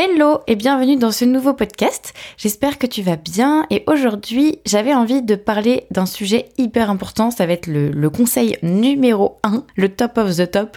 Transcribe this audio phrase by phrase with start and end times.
[0.00, 2.14] Hello et bienvenue dans ce nouveau podcast.
[2.36, 7.32] J'espère que tu vas bien et aujourd'hui j'avais envie de parler d'un sujet hyper important.
[7.32, 10.76] Ça va être le, conseil numéro 1, le top of the top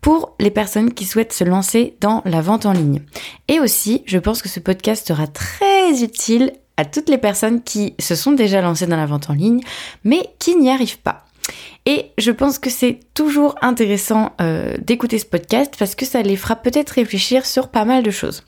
[0.00, 3.02] pour les personnes qui souhaitent se lancer dans la vente en ligne.
[3.48, 7.94] Et aussi, je pense que ce podcast sera très utile à toutes les personnes qui
[7.98, 9.62] se sont déjà lancées dans la vente en ligne
[10.04, 11.24] mais qui n'y arrivent pas.
[11.84, 16.36] Et je pense que c'est toujours intéressant euh, d'écouter ce podcast parce que ça les
[16.36, 18.44] fera peut-être réfléchir sur pas mal de choses.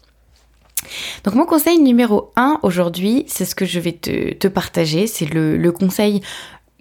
[1.25, 5.73] Donc mon conseil numéro 1 aujourd'hui, c'est ce que je vais te, partager, c'est le,
[5.73, 6.21] conseil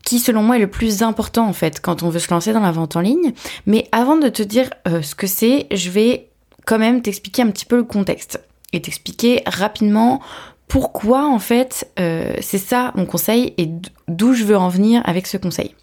[0.04, 2.60] qui selon moi est le plus important en fait quand on veut se lancer dans
[2.60, 3.34] la vente en ligne.
[3.66, 6.30] Mais avant de te dire euh, ce que c'est, je vais
[6.66, 8.42] quand même t'expliquer un petit peu le contexte
[8.74, 10.22] et t'expliquer rapidement
[10.68, 13.70] pourquoi en fait euh, c'est ça mon conseil et
[14.08, 15.76] d'où je veux en venir avec ce conseil.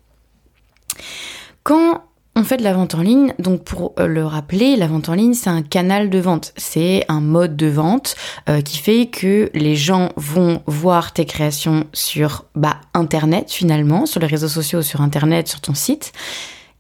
[2.37, 5.15] On fait de la vente en ligne, donc pour euh, le rappeler, la vente en
[5.15, 8.17] ligne, c'est un canal de vente, c'est un mode de vente
[8.49, 14.21] euh, qui fait que les gens vont voir tes créations sur bah, Internet finalement, sur
[14.21, 16.13] les réseaux sociaux, sur Internet, sur ton site.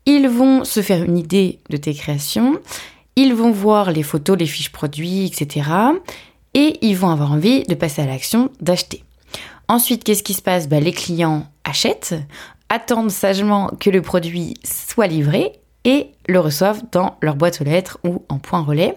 [0.06, 2.58] Ils vont se faire une idée de tes créations,
[3.16, 5.68] ils vont voir les photos, les fiches produits, etc.
[6.54, 9.04] Et ils vont avoir envie de passer à l'action d'acheter.
[9.68, 10.68] Ensuite, qu'est-ce qui se passe?
[10.68, 12.14] Bah, Les clients achètent
[12.70, 17.98] attendent sagement que le produit soit livré et le reçoivent dans leur boîte aux lettres
[18.04, 18.96] ou en point relais.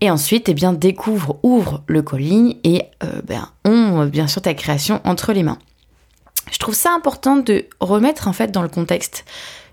[0.00, 4.54] Et ensuite, eh bien, découvrent, ouvrent le colis et euh, ben, ont bien sûr ta
[4.54, 5.58] création entre les mains.
[6.50, 9.24] Je trouve ça important de remettre en fait dans le contexte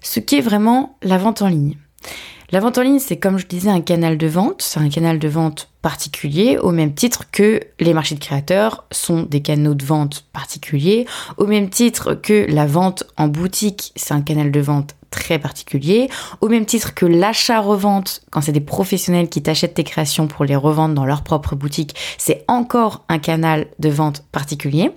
[0.02, 1.78] ce qu'est vraiment la vente en ligne.
[2.52, 5.20] La vente en ligne, c'est comme je disais un canal de vente, c'est un canal
[5.20, 9.86] de vente particulier, au même titre que les marchés de créateurs sont des canaux de
[9.86, 11.06] vente particuliers,
[11.38, 16.10] au même titre que la vente en boutique, c'est un canal de vente très particulier,
[16.42, 20.58] au même titre que l'achat-revente, quand c'est des professionnels qui t'achètent tes créations pour les
[20.58, 24.92] revendre dans leur propre boutique, c'est encore un canal de vente particulier.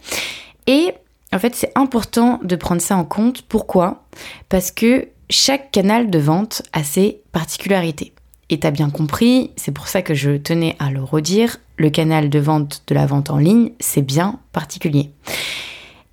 [0.66, 0.92] Et
[1.32, 3.42] en fait, c'est important de prendre ça en compte.
[3.42, 4.04] Pourquoi?
[4.48, 8.12] Parce que chaque canal de vente a ses particularités.
[8.50, 12.28] Et t'as bien compris, c'est pour ça que je tenais à le redire, le canal
[12.28, 15.10] de vente de la vente en ligne, c'est bien particulier.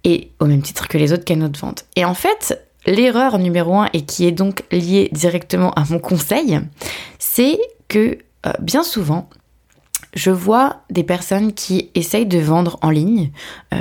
[0.03, 1.85] Et au même titre que les autres canaux de vente.
[1.95, 6.59] Et en fait, l'erreur numéro un, et qui est donc liée directement à mon conseil,
[7.19, 9.29] c'est que euh, bien souvent,
[10.13, 13.31] je vois des personnes qui essayent de vendre en ligne,
[13.73, 13.79] euh,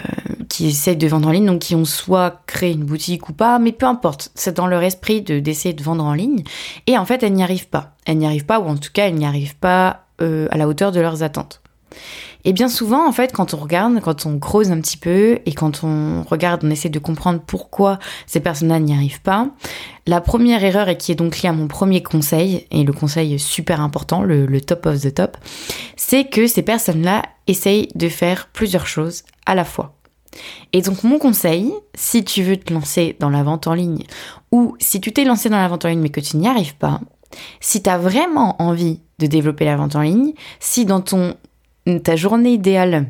[0.49, 3.59] qui essayent de vendre en ligne, donc qui ont soit créé une boutique ou pas,
[3.59, 6.43] mais peu importe, c'est dans leur esprit de d'essayer de vendre en ligne,
[6.87, 7.97] et en fait elles n'y arrivent pas.
[8.07, 10.69] Elles n'y arrivent pas, ou en tout cas elles n'y arrivent pas euh, à la
[10.69, 11.63] hauteur de leurs attentes.
[12.45, 15.53] Et bien souvent, en fait, quand on regarde, quand on creuse un petit peu et
[15.53, 19.49] quand on regarde, on essaie de comprendre pourquoi ces personnes-là n'y arrivent pas.
[20.07, 23.39] La première erreur, et qui est donc liée à mon premier conseil, et le conseil
[23.39, 25.37] super important, le, le top of the top,
[25.97, 29.95] c'est que ces personnes-là essayent de faire plusieurs choses à la fois.
[30.73, 34.05] Et donc mon conseil, si tu veux te lancer dans la vente en ligne,
[34.53, 36.77] ou si tu t'es lancé dans la vente en ligne mais que tu n'y arrives
[36.77, 37.01] pas,
[37.61, 41.35] si tu as vraiment envie de développer la vente en ligne, si dans ton
[42.03, 43.09] ta journée idéale,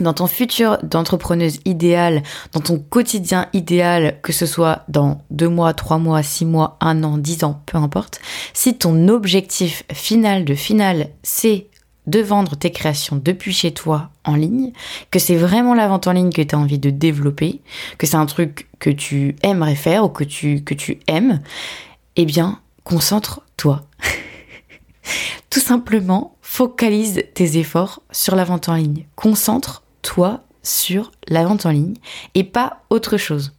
[0.00, 2.22] dans ton futur d'entrepreneuse idéale,
[2.52, 7.04] dans ton quotidien idéal, que ce soit dans deux mois, trois mois, six mois, un
[7.04, 8.20] an, dix ans, peu importe,
[8.52, 11.68] si ton objectif final de final, c'est
[12.06, 14.72] de vendre tes créations depuis chez toi en ligne,
[15.10, 17.62] que c'est vraiment la vente en ligne que tu as envie de développer,
[17.96, 21.40] que c'est un truc que tu aimerais faire ou que tu, que tu aimes,
[22.16, 23.82] eh bien, concentre-toi.
[25.50, 29.06] Tout simplement, focalise tes efforts sur la vente en ligne.
[29.16, 31.94] Concentre-toi sur la vente en ligne
[32.36, 33.54] et pas autre chose.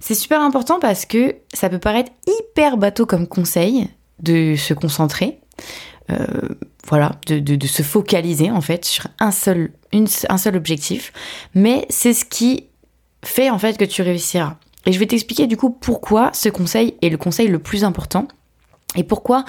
[0.00, 3.90] C'est super important parce que ça peut paraître hyper bateau comme conseil
[4.20, 5.40] de se concentrer,
[6.10, 6.24] euh,
[6.88, 11.12] voilà, de, se focaliser en fait sur un seul, un seul objectif,
[11.54, 12.64] mais c'est ce qui
[13.26, 14.56] fait en fait que tu réussiras.
[14.86, 18.26] Et je vais t'expliquer du coup pourquoi ce conseil est le conseil le plus important
[18.94, 19.44] et pourquoi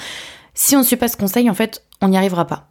[0.57, 2.69] si on ne suit pas ce conseil, en fait, on n'y arrivera pas.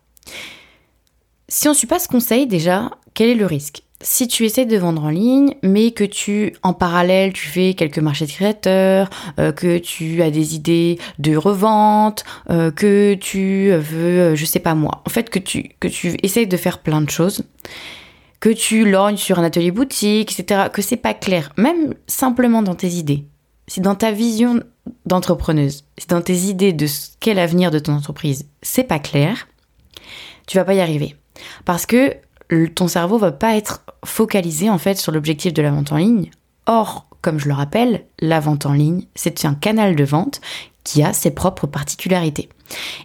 [1.49, 3.83] Si on suit pas ce conseil, déjà, quel est le risque?
[4.03, 7.99] Si tu essaies de vendre en ligne, mais que tu, en parallèle, tu fais quelques
[7.99, 9.09] marchés de créateurs,
[9.39, 14.59] euh, que tu as des idées de revente, euh, que tu veux, euh, je sais
[14.59, 17.45] pas moi, en fait, que tu, que tu essayes de faire plein de choses,
[18.41, 22.75] que tu lorgnes sur un atelier boutique, etc., que c'est pas clair, même simplement dans
[22.75, 23.25] tes idées,
[23.69, 24.63] si dans ta vision
[25.05, 29.49] d'entrepreneuse, si dans tes idées de ce qu'est l'avenir de ton entreprise, c'est pas clair,
[30.47, 31.17] tu vas pas y arriver.
[31.65, 32.17] Parce que
[32.75, 36.31] ton cerveau va pas être focalisé en fait sur l'objectif de la vente en ligne.
[36.67, 40.41] Or, comme je le rappelle, la vente en ligne, c'est un canal de vente
[40.85, 42.49] qui a ses propres particularités.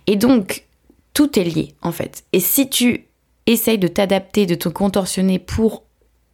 [0.06, 0.68] Et donc,
[1.14, 2.24] tout est lié en fait.
[2.34, 3.08] Et si tu
[3.48, 5.84] essayes de t'adapter, de te contorsionner pour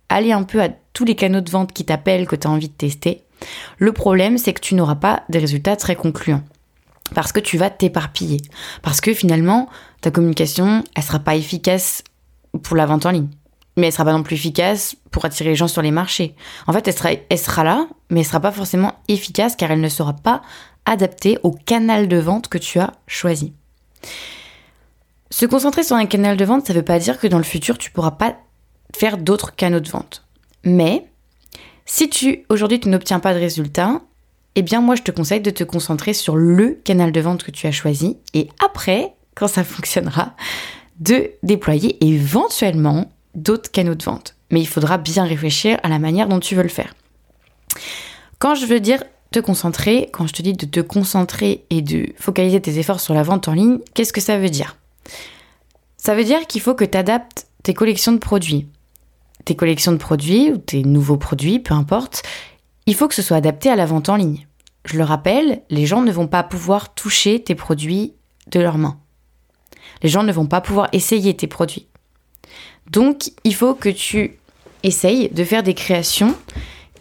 [0.09, 2.69] aller un peu à tous les canaux de vente qui t'appellent, que tu as envie
[2.69, 3.23] de tester,
[3.77, 6.43] le problème c'est que tu n'auras pas des résultats très concluants.
[7.13, 8.41] Parce que tu vas t'éparpiller.
[8.81, 9.69] Parce que finalement,
[10.01, 12.03] ta communication, elle sera pas efficace
[12.63, 13.29] pour la vente en ligne.
[13.77, 16.35] Mais elle sera pas non plus efficace pour attirer les gens sur les marchés.
[16.65, 20.13] En fait, elle sera, là, mais elle sera pas forcément efficace car elle ne sera
[20.13, 20.41] pas
[20.85, 23.53] adaptée au canal de vente que tu as choisi.
[25.29, 27.43] Se concentrer sur un canal de vente, ça ne veut pas dire que dans le
[27.43, 28.37] futur, tu pourras pas
[28.95, 30.25] faire d'autres canaux de vente.
[30.63, 31.05] Mais
[31.87, 34.01] si tu aujourd'hui tu n'obtiens pas de résultats,
[34.55, 37.51] eh bien moi je te conseille de te concentrer sur le canal de vente que
[37.51, 40.35] tu as choisi et après, quand ça fonctionnera,
[40.99, 44.35] de déployer éventuellement d'autres canaux de vente.
[44.51, 46.93] Mais il faudra bien réfléchir à la manière dont tu veux le faire.
[48.39, 52.07] Quand je veux dire te concentrer, quand je te dis de te concentrer et de
[52.17, 54.77] focaliser tes efforts sur la vente en ligne, qu'est-ce que ça veut dire?
[55.97, 58.67] Ça veut dire qu'il faut que tu adaptes tes collections de produits.
[59.47, 62.21] Tes collections de produits ou tes nouveaux produits, peu importe,
[62.85, 64.45] il faut que ce soit adapté à la vente en ligne.
[64.83, 68.11] Je le rappelle, les gens ne vont pas pouvoir toucher tes produits
[68.51, 68.99] de leurs mains.
[70.03, 71.87] Les gens ne vont pas pouvoir essayer tes produits.
[72.91, 74.37] Donc, il faut que tu
[74.83, 76.35] essayes de faire des créations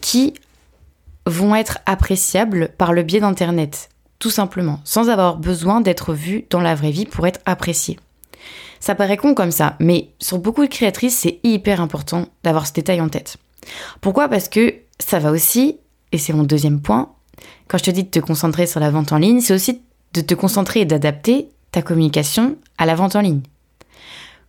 [0.01, 0.33] qui
[1.27, 3.89] vont être appréciables par le biais d'Internet,
[4.21, 7.99] tout simplement, sans avoir besoin d'être vues dans la vraie vie pour être appréciées.
[8.81, 12.73] Ça paraît con comme ça, mais sur beaucoup de créatrices, c'est hyper important d'avoir ce
[12.73, 13.37] détail en tête.
[14.01, 14.29] Pourquoi?
[14.29, 15.79] Parce que ça va aussi,
[16.13, 17.13] et c'est mon deuxième point,
[17.69, 19.83] quand je te dis de te concentrer sur la vente en ligne, c'est aussi
[20.13, 23.43] de te concentrer et d'adapter ta communication à la vente en ligne.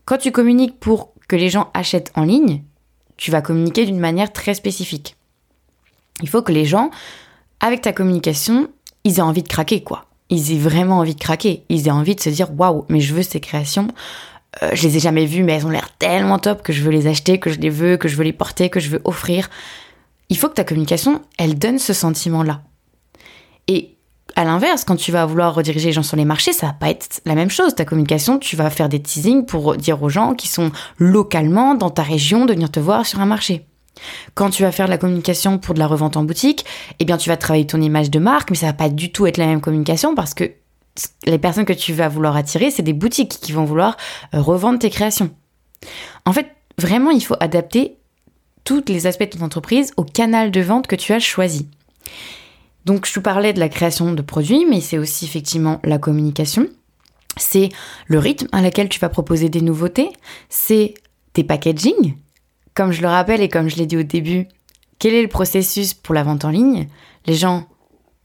[0.05, 2.63] Quand tu communiques pour que les gens achètent en ligne,
[3.17, 5.15] tu vas communiquer d'une manière très spécifique.
[6.21, 6.91] Il faut que les gens,
[7.59, 8.69] avec ta communication,
[9.03, 10.06] ils aient envie de craquer, quoi.
[10.29, 11.63] Ils aient vraiment envie de craquer.
[11.69, 13.87] Ils aient envie de se dire, waouh, mais je veux ces créations.
[14.63, 16.91] Euh, je les ai jamais vues, mais elles ont l'air tellement top que je veux
[16.91, 19.49] les acheter, que je les veux, que je veux les porter, que je veux offrir.
[20.29, 22.61] Il faut que ta communication, elle donne ce sentiment-là.
[23.67, 23.95] Et
[24.35, 26.89] à l'inverse, quand tu vas vouloir rediriger les gens sur les marchés, ça va pas
[26.89, 27.75] être la même chose.
[27.75, 31.89] Ta communication, tu vas faire des teasings pour dire aux gens qui sont localement dans
[31.89, 33.65] ta région de venir te voir sur un marché.
[34.33, 36.65] Quand tu vas faire de la communication pour de la revente en boutique,
[36.99, 39.27] eh bien tu vas travailler ton image de marque, mais ça va pas du tout
[39.27, 40.51] être la même communication parce que
[41.25, 43.97] les personnes que tu vas vouloir attirer, c'est des boutiques qui vont vouloir
[44.33, 45.29] euh, revendre tes créations.
[46.25, 46.47] En fait,
[46.77, 47.97] vraiment, il faut adapter
[48.63, 51.69] tous les aspects de ton entreprise au canal de vente que tu as choisi.
[52.85, 56.67] Donc, je te parlais de la création de produits, mais c'est aussi effectivement la communication.
[57.37, 57.69] C'est
[58.07, 60.09] le rythme à laquelle tu vas proposer des nouveautés.
[60.49, 60.95] C'est
[61.33, 62.15] tes packaging,
[62.77, 64.47] comme je le rappelle et comme je l'ai dit au début,
[64.99, 66.87] quel est le processus pour la vente en ligne?
[67.25, 67.65] Les gens,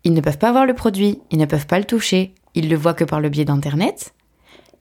[0.05, 2.77] ils ne peuvent pas voir le produit, ils ne peuvent pas le toucher, ils le
[2.77, 4.13] voient que par le biais d'Internet.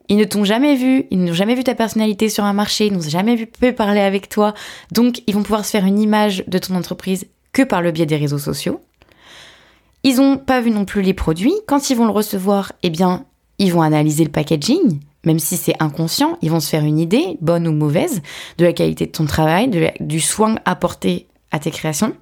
[0.10, 2.92] Ils ne t'ont jamais vu, ils n'ont jamais vu ta personnalité sur un marché, ils
[2.92, 4.54] n'ont jamais vu peu parler avec toi,
[4.92, 8.06] donc ils vont pouvoir se faire une image de ton entreprise que par le biais
[8.06, 8.82] des réseaux sociaux.
[10.04, 11.54] Ils n'ont pas vu non plus les produits.
[11.66, 13.26] Quand ils vont le recevoir, eh bien,
[13.58, 17.38] ils vont analyser le packaging, même si c'est inconscient, ils vont se faire une idée,
[17.42, 18.22] bonne ou mauvaise,
[18.58, 22.16] de la qualité de ton travail, du soin apporté à tes créations.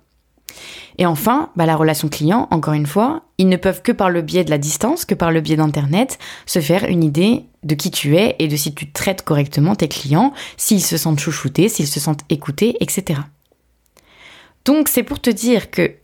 [0.98, 4.22] Et enfin, bah, la relation client, encore une fois, ils ne peuvent que par le
[4.22, 7.90] biais de la distance, que par le biais d'Internet, se faire une idée de qui
[7.90, 11.88] tu es et de si tu traites correctement tes clients, s'ils se sentent chouchoutés, s'ils
[11.88, 13.22] se sentent écoutés, etc.
[14.66, 15.96] Donc c'est pour te dire que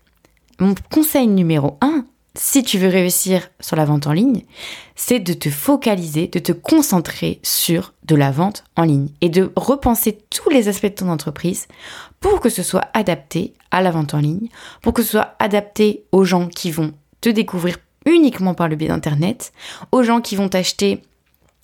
[0.59, 2.05] mon conseil numéro 1,
[2.37, 4.43] si tu veux réussir sur la vente en ligne,
[4.95, 9.51] c'est de te focaliser, de te concentrer sur de la vente en ligne et de
[9.55, 11.67] repenser tous les aspects de ton entreprise
[12.19, 14.49] pour que ce soit adapté à la vente en ligne,
[14.81, 18.89] pour que ce soit adapté aux gens qui vont te découvrir uniquement par le biais
[18.89, 19.51] d'Internet,
[19.91, 21.01] aux gens qui vont t'acheter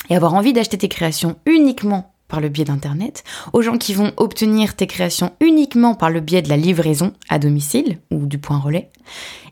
[0.09, 4.13] et avoir envie d'acheter tes créations uniquement par le biais d'Internet, aux gens qui vont
[4.15, 8.57] obtenir tes créations uniquement par le biais de la livraison à domicile ou du point
[8.57, 8.89] relais,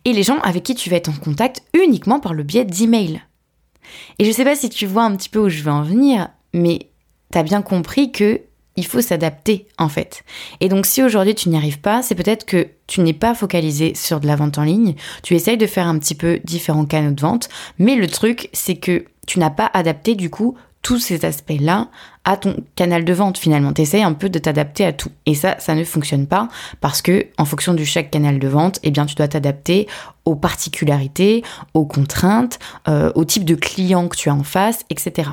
[0.06, 3.22] et les gens avec qui tu vas être en contact uniquement par le biais d'email.
[4.18, 6.30] Et je sais pas si tu vois un petit peu où je veux en venir,
[6.54, 6.88] mais
[7.32, 8.42] t'as bien compris que
[8.78, 10.24] il faut s'adapter en fait.
[10.62, 13.94] Et donc si aujourd'hui tu n'y arrives pas, c'est peut-être que tu n'es pas focalisé
[13.94, 17.12] sur de la vente en ligne, tu essayes de faire un petit peu différents canaux
[17.12, 20.56] de vente, mais le truc c'est que tu n'as pas adapté du coup
[20.90, 21.88] tous ces aspects-là
[22.26, 23.74] à ton canal de vente finalement.
[23.74, 25.12] Tu essayes un peu de t'adapter à tout.
[25.28, 26.50] Et ça, ça ne fonctionne pas
[26.82, 29.88] parce que en fonction du chaque canal de vente, eh bien, tu dois t'adapter
[30.26, 31.44] aux particularités,
[31.76, 35.30] aux contraintes, euh, au type de client que tu as en face, etc.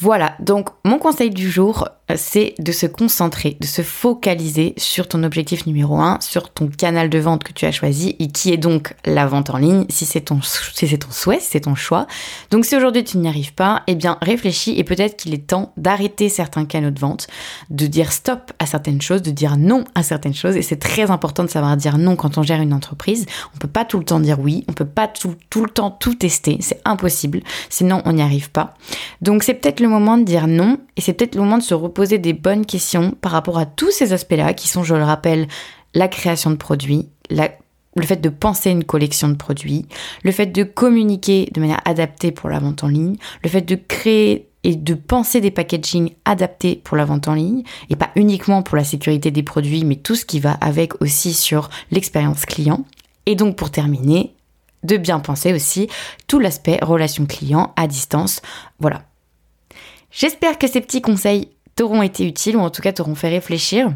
[0.00, 5.06] Voilà, donc mon conseil du jour, euh, c'est de se concentrer, de se focaliser sur
[5.06, 8.52] ton objectif numéro un, sur ton canal de vente que tu as choisi et qui
[8.52, 12.06] est donc la vente en ligne, si c'est ton, souhait, si c'est ton choix.
[12.50, 15.72] Donc si aujourd'hui tu n'y arrives pas, eh bien réfléchis et peut-être qu'il est temps
[15.76, 17.28] d'arrêter certains canaux de vente,
[17.70, 21.12] de dire stop à certaines choses, de dire non à certaines choses et c'est très
[21.12, 23.26] important de savoir dire non quand on gère une entreprise.
[23.54, 25.92] On peut pas tout le temps dire oui, on peut pas tout, tout le temps
[25.92, 28.74] tout tester, c'est impossible, sinon on n'y arrive pas.
[29.22, 31.74] Donc c'est peut-être le moment de dire non et c'est peut-être le moment de se
[31.74, 35.46] poser des bonnes questions par rapport à tous ces aspects-là qui sont, je le rappelle,
[35.94, 39.86] la création de produits, le fait de penser une collection de produits,
[40.24, 43.76] le fait de communiquer de manière adaptée pour la vente en ligne, le fait de
[43.76, 48.62] créer et de penser des packaging adaptés pour la vente en ligne, et pas uniquement
[48.62, 52.84] pour la sécurité des produits, mais tout ce qui va avec aussi sur l'expérience client.
[53.26, 54.34] Et donc pour terminer,
[54.82, 55.88] de bien penser aussi
[56.26, 58.40] tout l'aspect relation client à distance.
[58.80, 59.02] Voilà.
[60.14, 63.92] J'espère que ces petits conseils t'auront été utiles ou en tout cas t'auront fait réfléchir.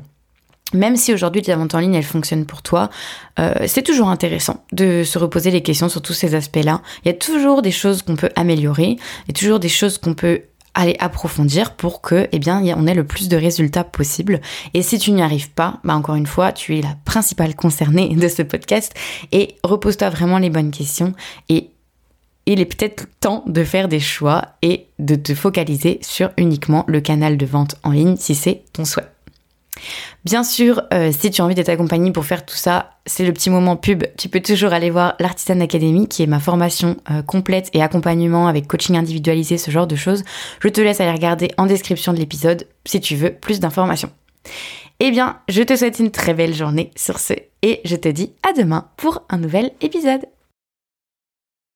[0.75, 2.91] Même si aujourd'hui ta vente en ligne elle fonctionne pour toi,
[3.39, 6.83] euh, c'est toujours intéressant de se reposer les questions sur tous ces aspects-là.
[7.05, 8.97] Il y a toujours des choses qu'on peut améliorer,
[9.31, 10.43] a toujours des choses qu'on peut
[10.75, 14.41] aller approfondir pour que, eh bien, on ait le plus de résultats possible.
[14.75, 18.15] Et si tu n'y arrives pas, bah encore une fois, tu es la principale concernée
[18.15, 18.93] de ce podcast
[19.33, 21.15] et repose-toi vraiment les bonnes questions
[21.49, 21.71] et
[22.53, 27.01] il est peut-être temps de faire des choix et de te focaliser sur uniquement le
[27.01, 29.07] canal de vente en ligne si c'est ton souhait.
[30.25, 33.33] Bien sûr, euh, si tu as envie d'être accompagné pour faire tout ça, c'est le
[33.33, 34.05] petit moment pub.
[34.17, 38.49] Tu peux toujours aller voir l'Artisan Academy, qui est ma formation euh, complète et accompagnement
[38.49, 40.25] avec coaching individualisé, ce genre de choses.
[40.61, 44.11] Je te laisse aller regarder en description de l'épisode si tu veux plus d'informations.
[45.01, 48.33] Eh bien, je te souhaite une très belle journée sur ce et je te dis
[48.43, 50.27] à demain pour un nouvel épisode.